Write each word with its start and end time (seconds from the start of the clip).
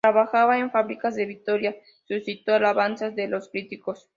Trabajada 0.03 0.57
en 0.57 0.71
fábricas 0.71 1.13
de 1.13 1.27
Vitoria, 1.27 1.75
suscitó 2.07 2.55
alabanzas 2.55 3.13
de 3.15 3.27
los 3.27 3.49
críticos. 3.49 4.09